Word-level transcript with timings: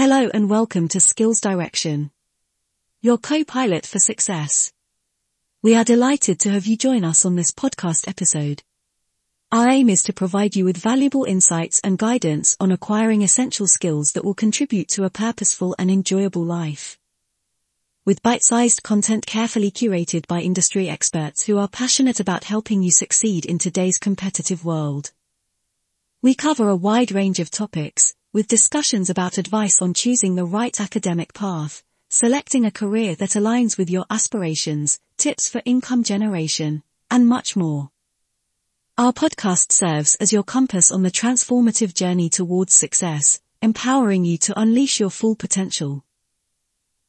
Hello 0.00 0.30
and 0.32 0.48
welcome 0.48 0.88
to 0.88 0.98
Skills 0.98 1.42
Direction, 1.42 2.10
your 3.02 3.18
co-pilot 3.18 3.84
for 3.84 3.98
success. 3.98 4.72
We 5.62 5.74
are 5.74 5.84
delighted 5.84 6.40
to 6.40 6.50
have 6.52 6.64
you 6.64 6.78
join 6.78 7.04
us 7.04 7.26
on 7.26 7.36
this 7.36 7.50
podcast 7.50 8.08
episode. 8.08 8.62
Our 9.52 9.68
aim 9.68 9.90
is 9.90 10.02
to 10.04 10.14
provide 10.14 10.56
you 10.56 10.64
with 10.64 10.78
valuable 10.78 11.24
insights 11.24 11.82
and 11.84 11.98
guidance 11.98 12.56
on 12.58 12.72
acquiring 12.72 13.20
essential 13.20 13.66
skills 13.66 14.12
that 14.12 14.24
will 14.24 14.32
contribute 14.32 14.88
to 14.88 15.04
a 15.04 15.10
purposeful 15.10 15.76
and 15.78 15.90
enjoyable 15.90 16.44
life. 16.44 16.98
With 18.06 18.22
bite-sized 18.22 18.82
content 18.82 19.26
carefully 19.26 19.70
curated 19.70 20.26
by 20.26 20.40
industry 20.40 20.88
experts 20.88 21.44
who 21.44 21.58
are 21.58 21.68
passionate 21.68 22.20
about 22.20 22.44
helping 22.44 22.82
you 22.82 22.90
succeed 22.90 23.44
in 23.44 23.58
today's 23.58 23.98
competitive 23.98 24.64
world. 24.64 25.12
We 26.22 26.34
cover 26.34 26.70
a 26.70 26.74
wide 26.74 27.12
range 27.12 27.38
of 27.38 27.50
topics, 27.50 28.14
with 28.32 28.46
discussions 28.46 29.10
about 29.10 29.38
advice 29.38 29.82
on 29.82 29.92
choosing 29.92 30.36
the 30.36 30.44
right 30.44 30.80
academic 30.80 31.34
path, 31.34 31.82
selecting 32.10 32.64
a 32.64 32.70
career 32.70 33.16
that 33.16 33.30
aligns 33.30 33.76
with 33.76 33.90
your 33.90 34.06
aspirations, 34.08 35.00
tips 35.16 35.48
for 35.48 35.60
income 35.64 36.04
generation, 36.04 36.84
and 37.10 37.26
much 37.26 37.56
more. 37.56 37.90
Our 38.96 39.12
podcast 39.12 39.72
serves 39.72 40.14
as 40.16 40.32
your 40.32 40.44
compass 40.44 40.92
on 40.92 41.02
the 41.02 41.10
transformative 41.10 41.92
journey 41.92 42.28
towards 42.28 42.72
success, 42.72 43.40
empowering 43.62 44.24
you 44.24 44.38
to 44.38 44.60
unleash 44.60 45.00
your 45.00 45.10
full 45.10 45.34
potential. 45.34 46.04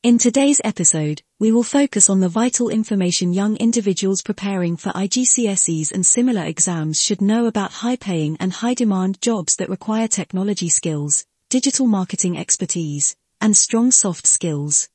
In 0.04 0.18
today's 0.18 0.60
episode, 0.64 1.22
we 1.38 1.52
will 1.52 1.62
focus 1.62 2.10
on 2.10 2.22
the 2.22 2.28
vital 2.28 2.70
information 2.70 3.34
young 3.34 3.56
individuals 3.58 4.24
preparing 4.24 4.76
for 4.76 4.90
IGCSEs 4.94 5.92
and 5.92 6.04
similar 6.04 6.42
exams 6.44 7.00
should 7.00 7.22
know 7.22 7.46
about 7.46 7.72
high-paying 7.72 8.36
and 8.40 8.52
high-demand 8.52 9.22
jobs 9.22 9.58
that 9.58 9.70
require 9.70 10.08
technology 10.08 10.70
skills, 10.70 11.28
digital 11.50 11.86
marketing 11.86 12.36
expertise, 12.36 13.16
and 13.42 13.56
strong 13.56 13.92
soft 13.92 14.26
skills. 14.26 14.90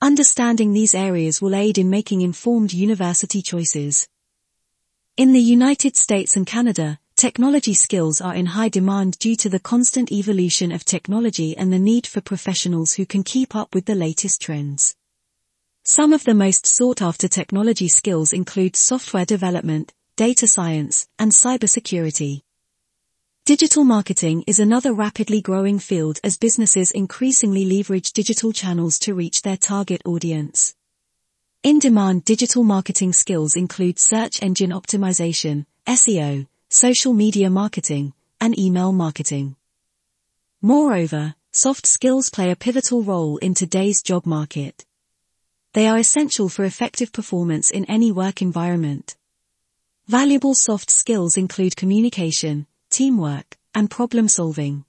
Understanding 0.00 0.72
these 0.72 0.94
areas 0.94 1.42
will 1.42 1.54
aid 1.54 1.76
in 1.76 1.90
making 1.90 2.22
informed 2.22 2.72
university 2.72 3.42
choices. 3.42 4.08
In 5.18 5.34
the 5.34 5.38
United 5.42 5.96
States 5.96 6.34
and 6.34 6.46
Canada, 6.46 6.98
technology 7.24 7.72
skills 7.72 8.20
are 8.20 8.34
in 8.34 8.44
high 8.44 8.68
demand 8.68 9.18
due 9.18 9.34
to 9.34 9.48
the 9.48 9.58
constant 9.58 10.12
evolution 10.12 10.70
of 10.70 10.84
technology 10.84 11.56
and 11.56 11.72
the 11.72 11.78
need 11.78 12.06
for 12.06 12.20
professionals 12.20 12.92
who 12.92 13.06
can 13.06 13.22
keep 13.22 13.56
up 13.56 13.74
with 13.74 13.86
the 13.86 13.94
latest 13.94 14.42
trends. 14.42 14.94
Some 15.84 16.12
of 16.12 16.24
the 16.24 16.34
most 16.34 16.66
sought 16.66 17.00
after 17.00 17.26
technology 17.26 17.88
skills 17.88 18.34
include 18.34 18.76
software 18.76 19.24
development, 19.24 19.94
data 20.16 20.46
science, 20.46 21.08
and 21.18 21.32
cybersecurity. 21.32 22.42
Digital 23.46 23.84
marketing 23.84 24.44
is 24.46 24.58
another 24.58 24.92
rapidly 24.92 25.40
growing 25.40 25.78
field 25.78 26.20
as 26.22 26.36
businesses 26.36 26.90
increasingly 26.90 27.64
leverage 27.64 28.12
digital 28.12 28.52
channels 28.52 28.98
to 28.98 29.14
reach 29.14 29.40
their 29.40 29.56
target 29.56 30.02
audience. 30.04 30.74
In-demand 31.62 32.26
digital 32.26 32.64
marketing 32.64 33.14
skills 33.14 33.56
include 33.56 33.98
search 33.98 34.42
engine 34.42 34.72
optimization, 34.72 35.64
SEO, 35.86 36.48
social 36.74 37.12
media 37.12 37.48
marketing, 37.48 38.12
and 38.40 38.58
email 38.58 38.90
marketing. 38.90 39.54
Moreover, 40.60 41.36
soft 41.52 41.86
skills 41.86 42.30
play 42.30 42.50
a 42.50 42.56
pivotal 42.56 43.04
role 43.04 43.36
in 43.36 43.54
today's 43.54 44.02
job 44.02 44.26
market. 44.26 44.84
They 45.72 45.86
are 45.86 45.96
essential 45.96 46.48
for 46.48 46.64
effective 46.64 47.12
performance 47.12 47.70
in 47.70 47.84
any 47.84 48.10
work 48.10 48.42
environment. 48.42 49.14
Valuable 50.08 50.54
soft 50.56 50.90
skills 50.90 51.36
include 51.36 51.76
communication, 51.76 52.66
teamwork, 52.90 53.56
and 53.72 53.88
problem 53.88 54.26
solving. 54.26 54.84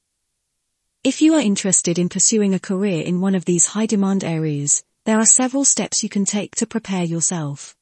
If 1.04 1.22
you 1.22 1.36
are 1.36 1.40
interested 1.40 2.00
in 2.00 2.10
pursuing 2.10 2.56
a 2.56 2.60
career 2.60 3.04
in 3.04 3.22
one 3.22 3.36
of 3.36 3.46
these 3.46 3.68
high 3.68 3.86
demand 3.86 4.24
areas, 4.24 4.84
there 5.04 5.20
are 5.20 5.26
several 5.28 5.64
steps 5.64 6.02
you 6.02 6.10
can 6.10 6.26
take 6.26 6.56
to 6.56 6.66
prepare 6.66 7.04
yourself. 7.04 7.76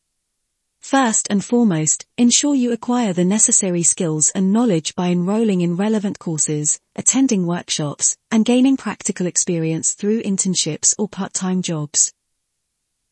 First 0.83 1.27
and 1.29 1.43
foremost, 1.43 2.05
ensure 2.17 2.53
you 2.53 2.73
acquire 2.73 3.13
the 3.13 3.23
necessary 3.23 3.83
skills 3.83 4.29
and 4.35 4.51
knowledge 4.51 4.95
by 4.95 5.07
enrolling 5.07 5.61
in 5.61 5.77
relevant 5.77 6.19
courses, 6.19 6.77
attending 6.97 7.47
workshops, 7.47 8.17
and 8.29 8.43
gaining 8.43 8.75
practical 8.75 9.25
experience 9.25 9.93
through 9.93 10.23
internships 10.23 10.93
or 10.99 11.07
part-time 11.07 11.61
jobs. 11.61 12.11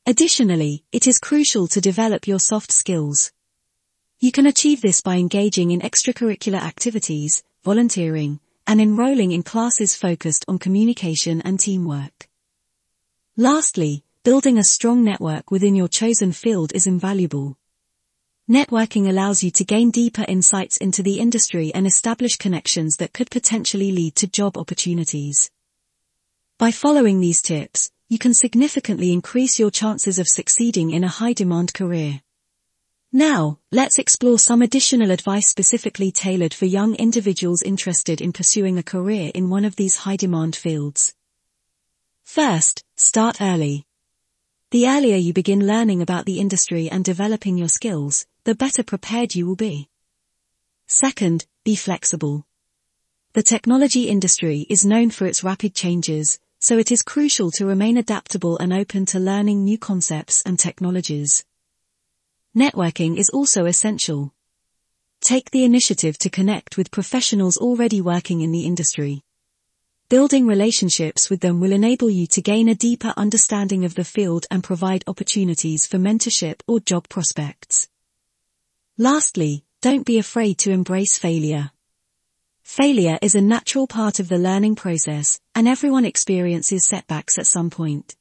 Additionally, 0.06 0.84
it 0.92 1.08
is 1.08 1.18
crucial 1.18 1.66
to 1.70 1.80
develop 1.80 2.28
your 2.28 2.40
soft 2.40 2.74
skills. 2.74 3.32
You 4.20 4.34
can 4.34 4.46
achieve 4.46 4.82
this 4.82 5.00
by 5.00 5.16
engaging 5.16 5.72
in 5.72 5.80
extracurricular 5.80 6.62
activities, 6.62 7.42
volunteering, 7.64 8.42
and 8.68 8.82
enrolling 8.82 9.32
in 9.32 9.44
classes 9.44 9.96
focused 9.96 10.44
on 10.50 10.60
communication 10.60 11.42
and 11.44 11.58
teamwork. 11.58 12.28
Lastly, 13.38 14.04
building 14.24 14.58
a 14.58 14.64
strong 14.66 15.06
network 15.06 15.50
within 15.50 15.74
your 15.74 15.88
chosen 15.88 16.34
field 16.34 16.74
is 16.76 16.86
invaluable. 16.86 17.58
Networking 18.50 19.08
allows 19.08 19.44
you 19.44 19.52
to 19.52 19.64
gain 19.64 19.92
deeper 19.92 20.26
insights 20.28 20.78
into 20.78 21.04
the 21.04 21.20
industry 21.20 21.72
and 21.74 21.88
establish 21.88 22.36
connections 22.36 22.98
that 22.98 23.14
could 23.14 23.30
potentially 23.30 23.92
lead 23.92 24.16
to 24.16 24.28
job 24.28 24.58
opportunities. 24.58 25.52
By 26.58 26.72
following 26.72 27.20
these 27.20 27.42
tips, 27.42 27.92
you 28.10 28.18
can 28.18 28.34
significantly 28.34 29.14
increase 29.14 29.58
your 29.58 29.72
chances 29.72 30.20
of 30.20 30.28
succeeding 30.28 30.92
in 30.92 31.04
a 31.04 31.08
high-demand 31.08 31.74
career. 31.74 32.22
Now, 33.14 33.60
let's 33.72 34.00
explore 34.00 34.40
some 34.40 34.62
additional 34.62 35.12
advice 35.12 35.48
specifically 35.48 36.12
tailored 36.12 36.54
for 36.54 36.66
young 36.66 36.96
individuals 36.96 37.62
interested 37.62 38.22
in 38.22 38.34
pursuing 38.34 38.78
a 38.78 38.84
career 38.84 39.32
in 39.36 39.50
one 39.50 39.66
of 39.66 39.76
these 39.76 39.98
high-demand 39.98 40.56
fields. 40.56 41.14
First, 42.24 42.84
start 42.96 43.42
early. 43.42 43.86
The 44.72 44.88
earlier 44.88 45.18
you 45.18 45.34
begin 45.34 45.68
learning 45.68 46.02
about 46.02 46.26
the 46.26 46.40
industry 46.40 46.90
and 46.90 47.04
developing 47.04 47.58
your 47.58 47.68
skills, 47.68 48.26
the 48.44 48.56
better 48.56 48.84
prepared 48.84 49.36
you 49.36 49.46
will 49.46 49.56
be. 49.56 49.88
Second, 50.88 51.46
be 51.64 51.76
flexible. 51.76 52.48
The 53.34 53.44
technology 53.44 54.10
industry 54.10 54.66
is 54.68 54.84
known 54.84 55.12
for 55.12 55.26
its 55.26 55.44
rapid 55.44 55.76
changes, 55.76 56.40
so 56.60 56.78
it 56.78 56.92
is 56.92 57.04
crucial 57.04 57.52
to 57.52 57.66
remain 57.66 57.98
adaptable 57.98 58.58
and 58.58 58.74
open 58.74 59.06
to 59.08 59.20
learning 59.20 59.64
new 59.64 59.78
concepts 59.78 60.42
and 60.44 60.58
technologies. 60.58 61.46
Networking 62.58 63.18
is 63.18 63.30
also 63.30 63.66
essential. 63.66 64.34
Take 65.22 65.52
the 65.52 65.64
initiative 65.64 66.18
to 66.18 66.30
connect 66.30 66.78
with 66.78 66.92
professionals 66.92 67.58
already 67.58 68.02
working 68.02 68.42
in 68.42 68.52
the 68.52 68.66
industry. 68.66 69.24
Building 70.10 70.48
relationships 70.48 71.30
with 71.30 71.42
them 71.42 71.60
will 71.62 71.72
enable 71.72 72.10
you 72.10 72.28
to 72.28 72.42
gain 72.42 72.68
a 72.68 72.76
deeper 72.76 73.14
understanding 73.16 73.86
of 73.86 73.96
the 73.96 74.04
field 74.04 74.46
and 74.50 74.64
provide 74.64 75.04
opportunities 75.08 75.86
for 75.86 75.98
mentorship 75.98 76.62
or 76.68 76.80
job 76.80 77.08
prospects. 77.08 77.88
Lastly, 79.02 79.66
don't 79.82 80.06
be 80.06 80.20
afraid 80.20 80.60
to 80.60 80.70
embrace 80.70 81.18
failure. 81.18 81.72
Failure 82.62 83.18
is 83.24 83.34
a 83.34 83.42
natural 83.42 83.88
part 83.88 84.20
of 84.20 84.30
the 84.30 84.38
learning 84.38 84.76
process, 84.76 85.40
and 85.56 85.68
everyone 85.68 86.06
experiences 86.06 86.86
setbacks 86.86 87.40
at 87.40 87.48
some 87.48 87.72
point. 87.72 88.16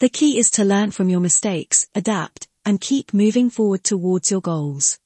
The 0.00 0.08
key 0.08 0.36
is 0.36 0.50
to 0.50 0.64
learn 0.64 0.90
from 0.90 1.10
your 1.10 1.20
mistakes, 1.20 1.86
adapt, 1.94 2.48
and 2.64 2.80
keep 2.80 3.14
moving 3.14 3.50
forward 3.50 3.84
towards 3.84 4.32
your 4.32 4.40
goals. 4.40 4.98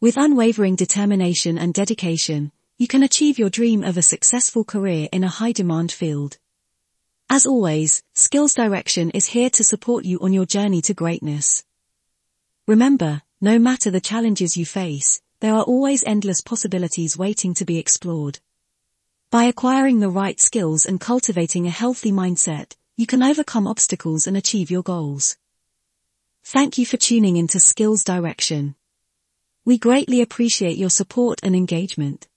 With 0.00 0.16
unwavering 0.16 0.74
determination 0.74 1.58
and 1.58 1.74
dedication, 1.74 2.50
you 2.78 2.88
can 2.88 3.02
achieve 3.02 3.38
your 3.38 3.50
dream 3.50 3.84
of 3.84 3.98
a 3.98 4.02
successful 4.02 4.64
career 4.64 5.10
in 5.12 5.22
a 5.22 5.28
high-demand 5.28 5.92
field. 5.92 6.38
As 7.28 7.44
always, 7.44 8.02
Skills 8.14 8.54
Direction 8.54 9.10
is 9.10 9.26
here 9.26 9.50
to 9.50 9.62
support 9.62 10.06
you 10.06 10.18
on 10.20 10.32
your 10.32 10.46
journey 10.46 10.80
to 10.80 10.94
greatness. 10.94 11.62
Remember, 12.66 13.20
no 13.42 13.58
matter 13.58 13.90
the 13.90 14.00
challenges 14.00 14.56
you 14.56 14.64
face, 14.64 15.20
there 15.40 15.52
are 15.52 15.64
always 15.64 16.04
endless 16.04 16.40
possibilities 16.40 17.18
waiting 17.18 17.52
to 17.52 17.64
be 17.64 17.76
explored. 17.76 18.38
By 19.32 19.44
acquiring 19.44 19.98
the 19.98 20.10
right 20.10 20.38
skills 20.38 20.86
and 20.86 21.00
cultivating 21.00 21.66
a 21.66 21.70
healthy 21.70 22.12
mindset, 22.12 22.76
you 22.96 23.04
can 23.04 23.20
overcome 23.20 23.66
obstacles 23.66 24.28
and 24.28 24.36
achieve 24.36 24.70
your 24.70 24.84
goals. 24.84 25.36
Thank 26.44 26.78
you 26.78 26.86
for 26.86 26.96
tuning 26.96 27.36
into 27.36 27.58
Skills 27.58 28.04
Direction. 28.04 28.76
We 29.64 29.76
greatly 29.76 30.20
appreciate 30.20 30.76
your 30.76 30.90
support 30.90 31.40
and 31.42 31.56
engagement. 31.56 32.28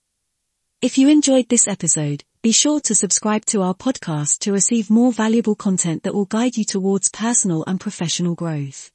If 0.82 0.98
you 0.98 1.08
enjoyed 1.08 1.48
this 1.48 1.68
episode, 1.68 2.24
be 2.42 2.50
sure 2.50 2.80
to 2.80 2.96
subscribe 2.96 3.44
to 3.46 3.62
our 3.62 3.74
podcast 3.74 4.40
to 4.40 4.52
receive 4.52 4.90
more 4.90 5.12
valuable 5.12 5.54
content 5.54 6.02
that 6.02 6.14
will 6.14 6.24
guide 6.24 6.56
you 6.56 6.64
towards 6.64 7.10
personal 7.10 7.62
and 7.68 7.78
professional 7.80 8.34
growth. 8.34 8.90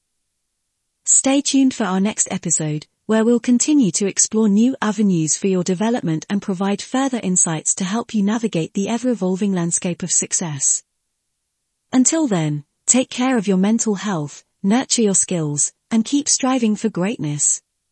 Stay 1.06 1.42
tuned 1.42 1.74
for 1.74 1.83
our 1.83 2.00
next 2.00 2.27
episode, 2.31 2.86
where 3.07 3.25
we'll 3.25 3.39
continue 3.39 3.92
to 3.92 4.06
explore 4.06 4.48
new 4.48 4.75
avenues 4.81 5.36
for 5.36 5.48
your 5.48 5.63
development 5.63 6.25
and 6.30 6.42
provide 6.42 6.81
further 6.81 7.19
insights 7.24 7.74
to 7.75 7.83
help 7.83 8.13
you 8.13 8.21
navigate 8.21 8.74
the 8.74 8.88
ever-evolving 8.88 9.51
landscape 9.51 10.03
of 10.03 10.12
success. 10.12 10.83
Until 11.92 12.27
then, 12.27 12.65
take 12.86 13.09
care 13.09 13.36
of 13.38 13.48
your 13.48 13.57
mental 13.57 13.95
health, 13.95 14.44
nurture 14.62 15.01
your 15.01 15.15
skills, 15.15 15.74
and 15.89 16.06
keep 16.06 16.30
striving 16.30 16.75
for 16.75 16.89
greatness. 16.89 17.62